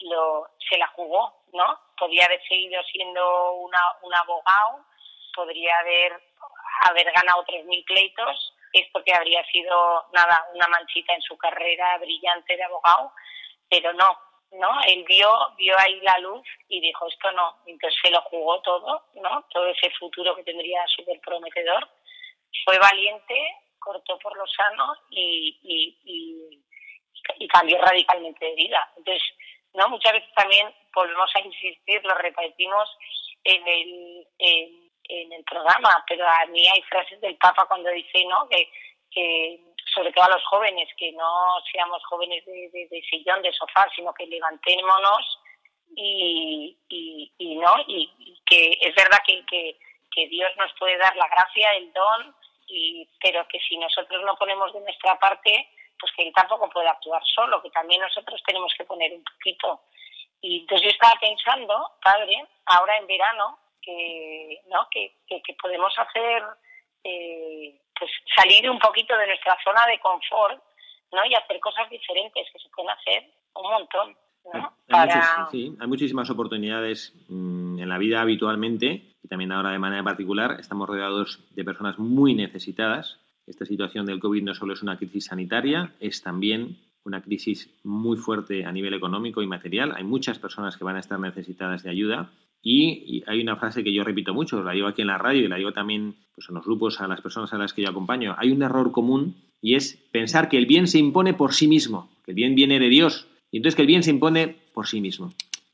[0.00, 1.78] lo, se la jugó, ¿no?
[1.98, 4.84] Podría haber seguido siendo una, un abogado,
[5.34, 6.20] podría haber,
[6.88, 12.56] haber ganado 3.000 pleitos, esto que habría sido, nada, una manchita en su carrera brillante
[12.56, 13.12] de abogado,
[13.70, 14.18] pero no,
[14.52, 14.68] ¿no?
[14.86, 17.56] Él vio, vio ahí la luz y dijo, esto no.
[17.66, 19.46] Entonces se lo jugó todo, ¿no?
[19.50, 21.88] Todo ese futuro que tendría súper prometedor.
[22.64, 23.34] Fue valiente,
[23.78, 26.64] cortó por lo sano y, y, y,
[27.38, 28.92] y, cambió radicalmente de vida.
[28.96, 29.22] Entonces,
[29.74, 29.88] ¿no?
[29.88, 32.88] Muchas veces también volvemos a insistir, lo repetimos
[33.44, 38.24] en el, en, en el programa, pero a mí hay frases del Papa cuando dice,
[38.24, 38.48] ¿no?
[38.48, 38.68] Que,
[39.10, 39.60] que
[39.94, 44.26] sobre todo a los jóvenes, que no seamos jóvenes de, sillón, de sofá, sino que
[44.26, 45.38] levantémonos
[45.96, 49.78] y, y, y no, y, que es verdad que, que,
[50.10, 52.34] que, Dios nos puede dar la gracia, el don,
[52.68, 56.88] y, pero que si nosotros no ponemos de nuestra parte, pues que Él tampoco puede
[56.88, 59.82] actuar solo, que también nosotros tenemos que poner un poquito.
[60.40, 64.88] Y entonces yo estaba pensando, padre, ahora en verano, que, ¿no?
[64.90, 66.42] que, que podemos hacer
[67.04, 70.62] eh, pues salir un poquito de nuestra zona de confort,
[71.12, 71.24] ¿no?
[71.26, 74.16] Y hacer cosas diferentes que se pueden hacer un montón,
[74.54, 74.72] ¿no?
[74.88, 75.16] Hay, Para...
[75.16, 80.02] muchos, sí, hay muchísimas oportunidades mmm, en la vida habitualmente y también ahora de manera
[80.02, 80.56] particular.
[80.58, 83.18] Estamos rodeados de personas muy necesitadas.
[83.46, 88.16] Esta situación del COVID no solo es una crisis sanitaria, es también una crisis muy
[88.16, 89.92] fuerte a nivel económico y material.
[89.96, 92.30] Hay muchas personas que van a estar necesitadas de ayuda.
[92.62, 95.48] Y, hay una frase que yo repito mucho, la digo aquí en la radio y
[95.48, 98.34] la digo también pues, en los grupos a las personas a las que yo acompaño.
[98.38, 102.10] Hay un error común y es pensar que el bien se impone por sí mismo,
[102.24, 105.00] que el bien viene de Dios, y entonces que el bien se impone por sí
[105.00, 105.32] mismo.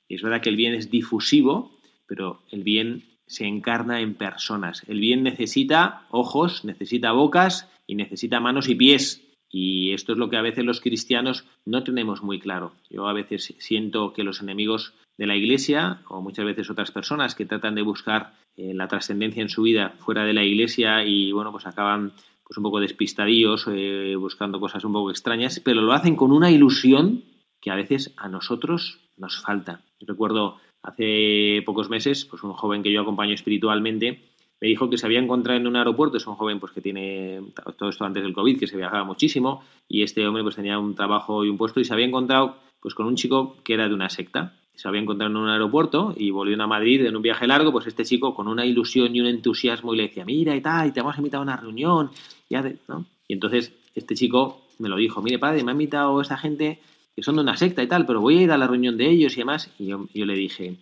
[0.09, 4.83] Y es verdad que el bien es difusivo, pero el bien se encarna en personas.
[4.88, 9.22] El bien necesita ojos, necesita bocas y necesita manos y pies.
[9.51, 12.72] Y esto es lo que a veces los cristianos no tenemos muy claro.
[12.90, 17.35] Yo a veces siento que los enemigos de la Iglesia, o muchas veces otras personas
[17.35, 21.33] que tratan de buscar eh, la trascendencia en su vida fuera de la Iglesia y
[21.33, 22.12] bueno, pues acaban
[22.44, 26.50] pues un poco despistadillos, eh, buscando cosas un poco extrañas, pero lo hacen con una
[26.50, 27.24] ilusión
[27.61, 29.83] que a veces a nosotros nos falta.
[30.00, 34.22] recuerdo hace pocos meses, pues un joven que yo acompaño espiritualmente,
[34.61, 37.42] me dijo que se había encontrado en un aeropuerto, es un joven pues que tiene
[37.76, 40.94] todo esto antes del COVID, que se viajaba muchísimo, y este hombre pues tenía un
[40.94, 43.94] trabajo y un puesto y se había encontrado pues con un chico que era de
[43.94, 44.55] una secta.
[44.77, 47.87] Se había encontrado en un aeropuerto y volvió a Madrid en un viaje largo, pues
[47.87, 50.93] este chico con una ilusión y un entusiasmo y le decía, mira y tal, y
[50.93, 52.11] te vamos a invitar a una reunión,
[52.49, 56.79] y, y entonces este chico me lo dijo, mire padre, me ha invitado esta gente
[57.15, 59.09] que son de una secta y tal, pero voy a ir a la reunión de
[59.09, 59.71] ellos y demás.
[59.79, 60.77] Y yo, le dije,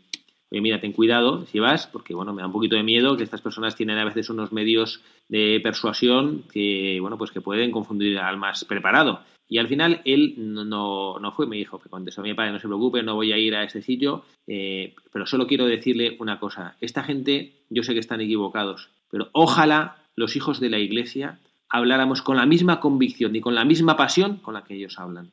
[0.51, 3.23] oye, mira, ten cuidado si vas, porque bueno, me da un poquito de miedo que
[3.23, 8.19] estas personas tienen a veces unos medios de persuasión que, bueno, pues que pueden confundir
[8.19, 9.21] al más preparado.
[9.55, 12.59] Y al final él no, no, fue, me dijo que contestó a mi padre, no
[12.59, 16.41] se preocupe, no voy a ir a ese sitio, eh, pero solo quiero decirle una
[16.41, 21.39] cosa, esta gente yo sé que están equivocados, pero ojalá los hijos de la iglesia
[21.69, 25.31] habláramos con la misma convicción y con la misma pasión con la que ellos hablan.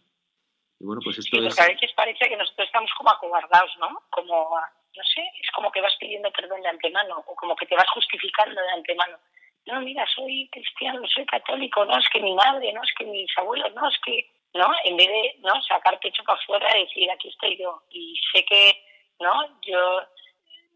[0.79, 1.59] Y bueno, pues esto es...
[1.59, 4.03] a veces parece que nosotros estamos como acobardados, ¿no?
[4.11, 7.73] Como, no sé, es como que vas pidiendo perdón de antemano o como que te
[7.73, 9.17] vas justificando de antemano.
[9.65, 13.29] No, mira, soy cristiano, soy católico, no, es que mi madre, no, es que mis
[13.37, 14.67] abuelos, no, es que, ¿no?
[14.85, 15.61] En vez de, ¿no?
[15.61, 17.81] Sacar pecho para afuera y decir, aquí estoy yo.
[17.91, 18.83] Y sé que,
[19.19, 19.33] ¿no?
[19.61, 20.01] Yo,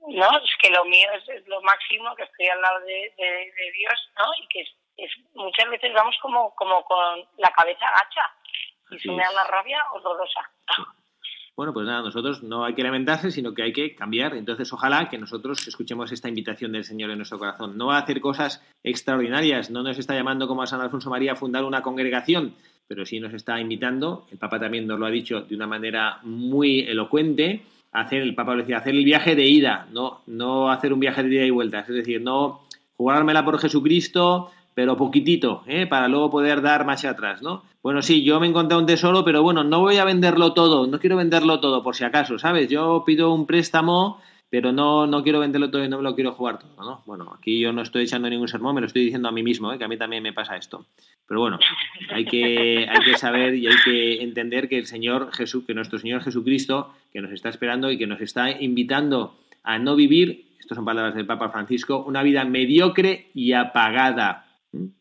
[0.08, 4.12] no, es que lo mío es, lo máximo, que estoy al lado de, de, Dios,
[4.20, 4.26] ¿no?
[4.40, 4.62] Y que
[4.98, 8.34] es, muchas veces vamos como, como con la cabeza agacha
[8.92, 10.50] y si me da una rabia horrorosa.
[11.56, 14.36] Bueno, pues nada, nosotros no hay que lamentarse, sino que hay que cambiar.
[14.36, 17.78] Entonces, ojalá que nosotros escuchemos esta invitación del Señor en nuestro corazón.
[17.78, 21.36] No a hacer cosas extraordinarias, no nos está llamando como a San Alfonso María a
[21.38, 22.56] fundar una congregación,
[22.88, 26.20] pero sí nos está invitando, el Papa también nos lo ha dicho de una manera
[26.24, 27.64] muy elocuente,
[27.94, 31.24] hacer, el Papa lo decía, hacer el viaje de ida, no, no hacer un viaje
[31.24, 32.62] de ida y vuelta, es decir, no
[32.98, 35.88] jugármela por Jesucristo, pero poquitito, ¿eh?
[35.88, 37.64] para luego poder dar más atrás, ¿no?
[37.82, 40.86] Bueno, sí, yo me he encontrado un tesoro, pero bueno, no voy a venderlo todo,
[40.86, 42.68] no quiero venderlo todo por si acaso, ¿sabes?
[42.68, 46.34] Yo pido un préstamo, pero no, no quiero venderlo todo y no me lo quiero
[46.34, 47.04] jugar todo, ¿no?
[47.06, 49.72] Bueno, aquí yo no estoy echando ningún sermón, me lo estoy diciendo a mí mismo,
[49.72, 49.78] ¿eh?
[49.78, 50.86] que a mí también me pasa esto.
[51.26, 51.58] Pero bueno,
[52.10, 56.00] hay que, hay que saber y hay que entender que el Señor Jesús, que nuestro
[56.00, 60.76] Señor Jesucristo, que nos está esperando y que nos está invitando a no vivir, estas
[60.76, 64.45] son palabras del Papa Francisco, una vida mediocre y apagada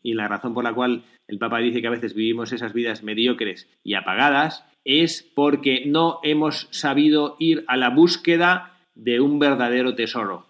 [0.03, 3.03] y la razón por la cual el Papa dice que a veces vivimos esas vidas
[3.03, 9.95] mediocres y apagadas es porque no hemos sabido ir a la búsqueda de un verdadero
[9.95, 10.45] tesoro.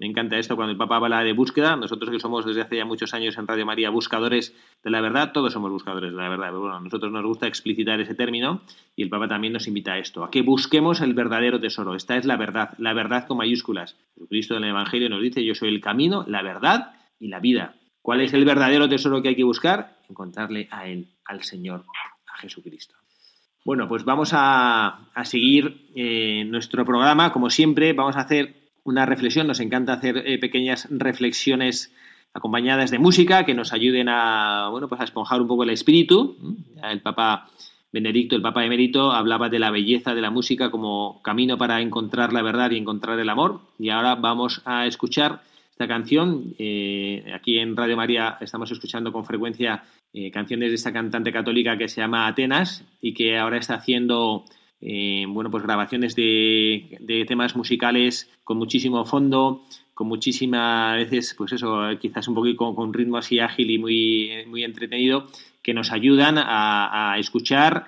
[0.00, 1.76] Me encanta esto cuando el Papa habla de búsqueda.
[1.76, 5.32] Nosotros que somos desde hace ya muchos años en Radio María buscadores de la verdad,
[5.32, 6.46] todos somos buscadores de la verdad.
[6.46, 8.62] Pero bueno, a nosotros nos gusta explicitar ese término
[8.96, 11.94] y el Papa también nos invita a esto, a que busquemos el verdadero tesoro.
[11.94, 13.98] Esta es la verdad, la verdad con mayúsculas.
[14.14, 17.74] Jesucristo en el Evangelio nos dice, yo soy el camino, la verdad y la vida.
[18.02, 19.98] ¿Cuál es el verdadero tesoro que hay que buscar?
[20.08, 21.84] Encontrarle a Él, al Señor,
[22.32, 22.94] a Jesucristo.
[23.64, 27.30] Bueno, pues vamos a, seguir eh, nuestro programa.
[27.32, 29.46] Como siempre, vamos a hacer una reflexión.
[29.46, 31.92] Nos encanta hacer eh, pequeñas reflexiones
[32.32, 36.36] acompañadas de música que nos ayuden a, bueno, pues a esponjar un poco el espíritu.
[36.82, 37.50] El Papa
[37.92, 42.32] Benedicto, el Papa Emérito, hablaba de la belleza de la música como camino para encontrar
[42.32, 43.60] la verdad y encontrar el amor.
[43.78, 45.42] Y ahora vamos a escuchar
[45.80, 46.54] esta canción.
[46.58, 51.78] Eh, aquí en Radio María estamos escuchando con frecuencia eh, canciones de esta cantante católica
[51.78, 54.44] que se llama Atenas y que ahora está haciendo
[54.82, 59.62] eh, bueno, pues grabaciones de, temas musicales con muchísimo fondo,
[59.94, 63.78] con muchísima, a veces, pues eso, quizás un poquito con, un ritmo así ágil y
[63.78, 65.28] muy, muy entretenido,
[65.62, 67.86] que nos ayudan a, escuchar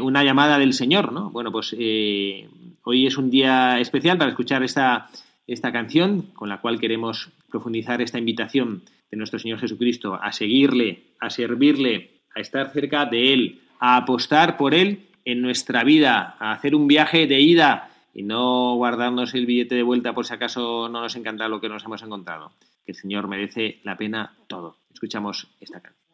[0.00, 1.28] una llamada del Señor, ¿no?
[1.30, 5.10] Bueno, pues hoy es un día especial para escuchar esta
[5.46, 11.04] esta canción con la cual queremos profundizar esta invitación de nuestro Señor Jesucristo a seguirle,
[11.20, 16.52] a servirle, a estar cerca de Él, a apostar por Él en nuestra vida, a
[16.52, 20.88] hacer un viaje de ida y no guardarnos el billete de vuelta por si acaso
[20.88, 22.52] no nos encanta lo que nos hemos encontrado.
[22.84, 24.76] Que el Señor merece la pena todo.
[24.92, 26.05] Escuchamos esta canción.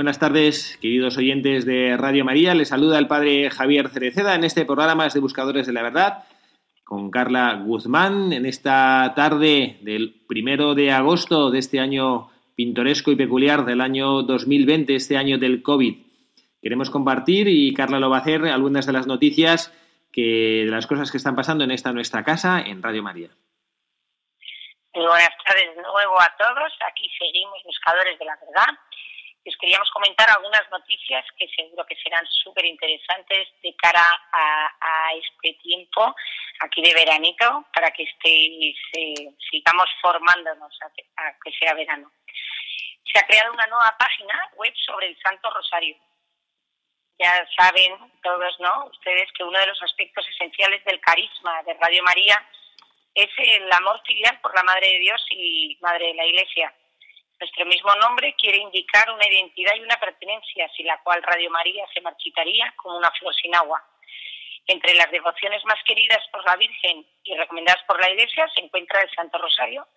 [0.00, 2.54] Buenas tardes, queridos oyentes de Radio María.
[2.54, 6.24] Les saluda el padre Javier Cereceda en este programa de Buscadores de la Verdad
[6.84, 13.16] con Carla Guzmán en esta tarde del primero de agosto de este año pintoresco y
[13.16, 15.98] peculiar del año 2020, este año del COVID.
[16.62, 19.70] Queremos compartir y Carla lo va a hacer algunas de las noticias
[20.10, 23.28] que de las cosas que están pasando en esta nuestra casa en Radio María.
[24.94, 26.72] buenas tardes de nuevo a todos.
[26.90, 28.78] Aquí seguimos Buscadores de la Verdad
[29.48, 35.58] os queríamos comentar algunas noticias que seguro que serán súper interesantes de cara a, este
[35.62, 36.14] tiempo
[36.60, 42.12] aquí de veranito para que estéis, eh, sigamos formándonos a, que sea verano.
[43.04, 45.96] Se ha creado una nueva página web sobre el Santo Rosario.
[47.18, 48.86] Ya saben todos, ¿no?
[48.86, 52.46] Ustedes que uno de los aspectos esenciales del carisma de Radio María
[53.14, 56.74] es el amor filial por la Madre de Dios y Madre de la Iglesia
[57.40, 61.86] nuestro mismo nombre quiere indicar una identidad y una pertenencia, sin la cual Radio María
[61.94, 63.82] se marchitaría como una flor sin agua.
[64.66, 69.00] Entre las devociones más queridas por la Virgen y recomendadas por la Iglesia se encuentra
[69.00, 69.88] el Santo Rosario,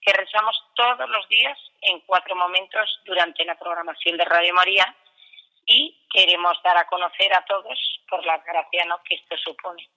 [0.00, 4.92] que rezamos todos los días en cuatro momentos durante la programación de Radio María
[5.66, 7.78] y queremos dar a conocer a todos
[8.08, 9.88] por la gracia que esto supone.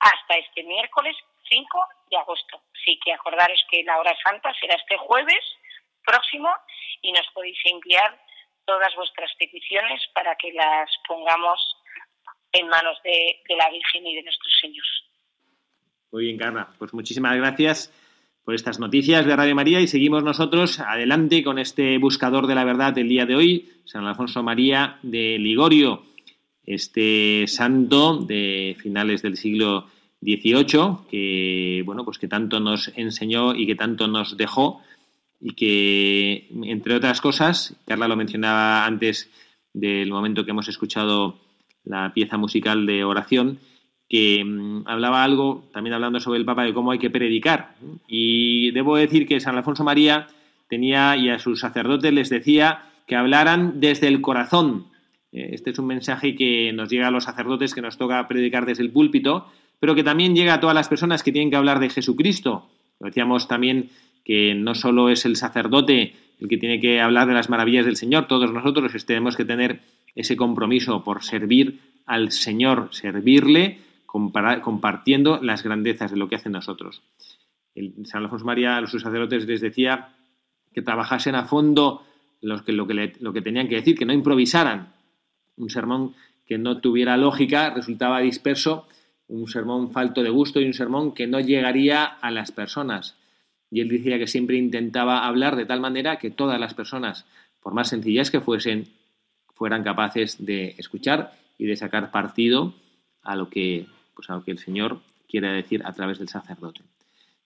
[0.00, 1.16] hasta este miércoles
[1.48, 2.60] 5 de agosto.
[2.74, 5.44] Así que acordaros que la hora santa será este jueves
[6.04, 6.48] próximo
[7.02, 8.18] y nos podéis enviar
[8.64, 11.58] todas vuestras peticiones para que las pongamos
[12.52, 14.84] en manos de, la Virgen y de nuestros Señor.
[16.12, 16.68] Muy bien, Carla.
[16.78, 17.92] Pues muchísimas gracias
[18.44, 22.64] por estas noticias de Radio María y seguimos nosotros adelante con este buscador de la
[22.64, 26.02] verdad del día de hoy, San Alfonso María de Ligorio,
[26.64, 29.86] este santo de finales del siglo
[30.22, 34.82] XVIII que bueno pues que tanto nos enseñó y que tanto nos dejó
[35.40, 39.30] y que, entre otras cosas, Carla lo mencionaba antes
[39.72, 41.38] del momento que hemos escuchado
[41.84, 43.58] la pieza musical de oración,
[44.08, 47.74] que mm, hablaba algo, también hablando sobre el Papa, de cómo hay que predicar.
[48.06, 50.28] Y debo decir que San Alfonso María
[50.68, 54.86] tenía y a sus sacerdotes les decía que hablaran desde el corazón.
[55.32, 58.66] Eh, este es un mensaje que nos llega a los sacerdotes, que nos toca predicar
[58.66, 59.46] desde el púlpito,
[59.78, 62.68] pero que también llega a todas las personas que tienen que hablar de Jesucristo.
[62.98, 63.90] Lo decíamos también
[64.30, 67.96] que no solo es el sacerdote el que tiene que hablar de las maravillas del
[67.96, 69.80] Señor, todos nosotros tenemos que tener
[70.14, 77.02] ese compromiso por servir al Señor, servirle, compartiendo las grandezas de lo que hace nosotros.
[77.74, 80.10] El San Alfonso María a los sacerdotes les decía
[80.72, 82.04] que trabajasen a fondo
[82.40, 84.92] lo, que lo que tenían que decir, que no improvisaran.
[85.56, 86.14] Un sermón
[86.46, 88.86] que no tuviera lógica resultaba disperso,
[89.26, 93.16] un sermón falto de gusto y un sermón que no llegaría a las personas
[93.70, 97.24] y él decía que siempre intentaba hablar de tal manera que todas las personas,
[97.60, 98.88] por más sencillas que fuesen,
[99.54, 102.74] fueran capaces de escuchar y de sacar partido
[103.22, 106.80] a lo que, pues a lo que el Señor quiere decir a través del sacerdote.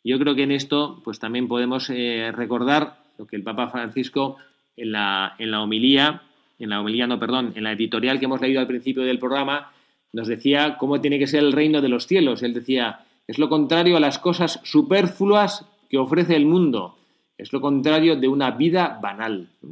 [0.03, 4.37] Yo creo que en esto pues también podemos eh, recordar lo que el Papa Francisco
[4.77, 6.23] en la, en la homilía,
[6.59, 9.73] en la homilía no, perdón, en la editorial que hemos leído al principio del programa,
[10.13, 12.43] nos decía cómo tiene que ser el reino de los cielos.
[12.43, 16.99] Él decía, es lo contrario a las cosas superfluas que ofrece el mundo.
[17.39, 19.47] Es lo contrario de una vida banal.
[19.63, 19.67] A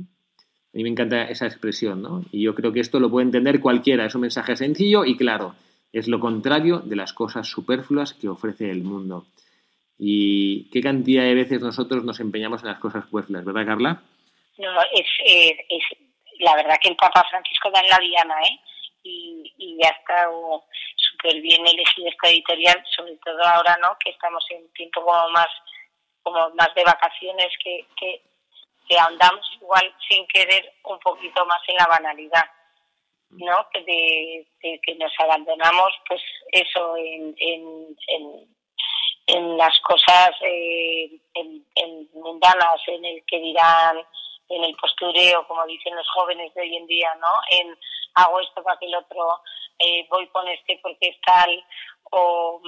[0.73, 2.23] mí me encanta esa expresión, ¿no?
[2.31, 4.07] Y yo creo que esto lo puede entender cualquiera.
[4.07, 5.57] Es un mensaje sencillo y claro.
[5.93, 9.27] Es lo contrario de las cosas superfluas que ofrece el mundo.
[9.99, 14.03] Y qué cantidad de veces nosotros nos empeñamos en las cosas superfluas, ¿verdad, Carla?
[14.59, 15.99] No, es, es,
[16.39, 18.61] la verdad que el Papa Francisco da en la diana, ¿eh?
[19.03, 20.29] Y, y ya está
[20.95, 23.97] súper bien elegido esta editorial, sobre todo ahora, ¿no?
[23.99, 25.49] Que estamos en un tiempo más
[26.23, 28.21] como más de vacaciones que, que,
[28.99, 32.45] ahondamos igual sin querer un poquito más en la banalidad.
[33.31, 33.67] ¿no?
[33.73, 36.21] Que, de, que nos abandonamos, pues
[36.51, 37.97] eso, en, en,
[39.29, 44.05] en, las cosas eh, en, mundanas, en el que dirán,
[44.51, 47.33] en el postureo, como dicen los jóvenes de hoy en día, ¿no?
[47.51, 47.75] En
[48.15, 49.41] hago esto para que el otro,
[49.79, 51.65] eh, voy con este porque es tal,
[52.11, 52.61] o,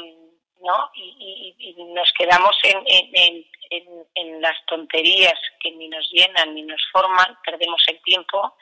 [0.60, 0.90] ¿no?
[0.94, 6.54] Y, y, y nos quedamos en, en, en, en las tonterías que ni nos llenan
[6.54, 8.56] ni nos forman, perdemos el tiempo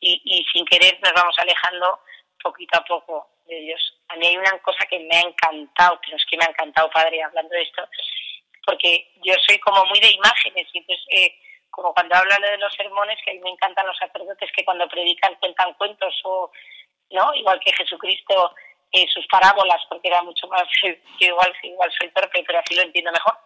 [0.00, 2.00] y, y sin querer nos vamos alejando
[2.42, 3.94] poquito a poco de Dios.
[4.08, 6.90] A mí hay una cosa que me ha encantado, pero es que me ha encantado,
[6.90, 7.88] padre, hablando de esto,
[8.64, 11.34] porque yo soy como muy de imágenes y entonces, eh,
[11.70, 14.88] como cuando hablan de los sermones, que a mí me encantan los sacerdotes que cuando
[14.88, 16.50] predican cuentan cuentos o,
[17.10, 17.34] ¿no?
[17.34, 18.54] Igual que Jesucristo,
[18.92, 22.82] eh, sus parábolas, porque era mucho más, yo igual, igual soy torpe, pero así lo
[22.82, 23.36] entiendo mejor.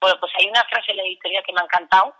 [0.00, 2.14] Bueno, pues hay una frase en la editorial que me ha encantado,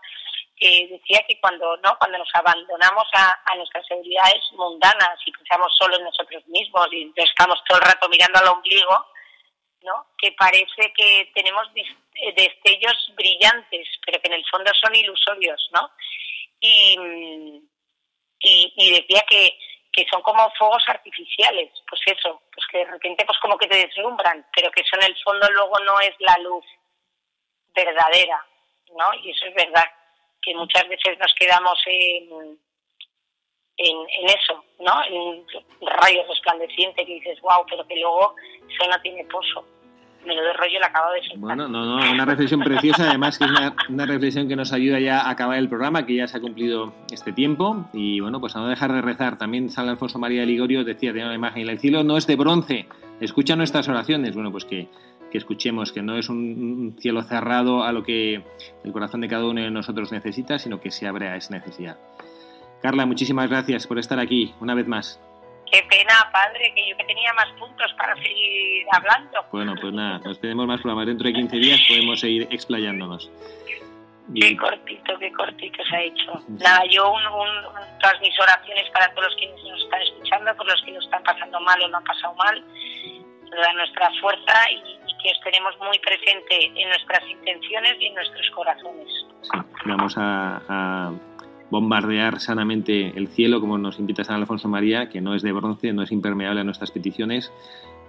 [0.55, 5.75] que decía que cuando no cuando nos abandonamos a, a, nuestras seguridades mundanas y pensamos
[5.77, 9.05] solo en nosotros mismos y estamos todo el rato mirando al ombligo
[9.81, 11.67] no que parece que tenemos
[12.35, 15.91] destellos brillantes pero que en el fondo son ilusorios no
[16.59, 16.95] y
[18.39, 19.57] y, y decía que
[19.93, 23.77] que son como fuegos artificiales pues eso pues que de repente pues como que te
[23.77, 26.65] deslumbran pero que eso en el fondo luego no es la luz
[27.75, 28.45] verdadera
[28.95, 29.85] no y eso es verdad
[30.41, 32.59] que muchas veces nos quedamos en,
[33.77, 35.03] en, eso, ¿no?
[35.05, 35.47] En un
[36.01, 38.35] rayo resplandeciente que dices, wow, pero que luego
[38.69, 39.65] eso no tiene pozo.
[40.25, 41.37] Rollo le acabo de.
[41.37, 43.51] Bueno, no, no, una reflexión preciosa, además que es
[43.89, 46.93] una, reflexión que nos ayuda ya a acabar el programa, que ya se ha cumplido
[47.11, 47.85] este tiempo.
[47.93, 49.37] Y bueno, pues a no dejar de rezar.
[49.37, 52.35] También San Alfonso María de Ligorio decía, de una imagen, el cielo no es de
[52.35, 52.87] bronce,
[53.19, 54.33] escucha nuestras oraciones.
[54.33, 54.87] Bueno, pues que
[55.33, 58.43] que escuchemos, que no es un cielo cerrado a lo que
[58.83, 61.97] el corazón de cada uno de nosotros necesita, sino que se abre a esa necesidad.
[62.83, 65.19] Carla, muchísimas gracias por estar aquí una vez más.
[65.73, 69.43] Qué pena, padre, que yo que tenía más puntos para seguir hablando.
[69.51, 71.07] Bueno, pues nada, nos tenemos más programas.
[71.07, 73.27] Dentro de 15 días podemos seguir explayándonos.
[74.35, 76.43] Qué cortito, qué cortito se ha hecho.
[76.47, 77.49] Nada, yo un, un,
[77.99, 81.23] todas mis oraciones para todos los que nos están escuchando, por los que lo están
[81.23, 82.63] pasando mal o no han pasado mal,
[83.49, 88.49] toda nuestra fuerza y, que os tenemos muy presente en nuestras intenciones y en nuestros
[88.51, 89.07] corazones.
[89.41, 91.13] Sí, vamos a, a,
[91.73, 95.91] bombardear sanamente el cielo, como nos invita San Alfonso María, que no es de bronce,
[95.91, 97.51] no es impermeable a nuestras peticiones.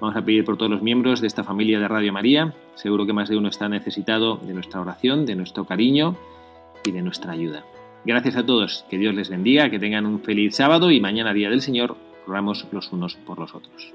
[0.02, 2.52] Vamos a pedir por todos los miembros de esta familia de Radio María.
[2.74, 6.14] Seguro que más de uno está necesitado de nuestra oración, de nuestro cariño
[6.84, 7.64] y de nuestra ayuda.
[8.04, 11.48] Gracias a todos, que Dios les bendiga, que tengan un feliz sábado y mañana, Día
[11.48, 11.96] del Señor,
[12.26, 13.94] oramos los unos por los otros.